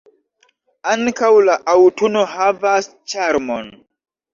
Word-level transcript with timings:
Ankaŭ 0.93 1.29
la 1.51 1.59
aŭtuno 1.75 2.27
havas 2.35 2.93
ĉarmon. 3.15 3.75